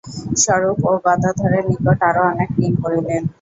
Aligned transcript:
স্বরূপ 0.41 0.79
ও 0.85 1.01
গদাধরের 1.05 1.63
নিকট 1.69 1.99
আরো 2.09 2.21
অনেক 2.31 2.49
ঋণ 2.59 2.73
করিলেন। 2.83 3.21